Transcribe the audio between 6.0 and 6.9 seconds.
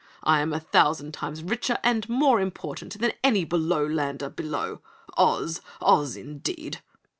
Indeed!"